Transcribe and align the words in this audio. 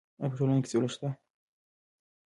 ایا 0.19 0.29
په 0.31 0.35
ټولنه 0.37 0.61
کې 0.63 0.69
سوله 0.73 0.89
شته؟ 0.93 1.07